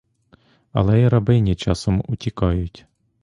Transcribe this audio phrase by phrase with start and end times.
[0.71, 2.85] Але й рабині часом утікають.